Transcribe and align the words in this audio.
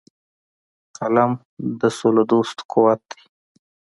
قلم 0.97 1.31
د 1.79 1.81
سولهدوستو 1.97 2.61
قوت 2.71 3.01
دی 3.11 3.21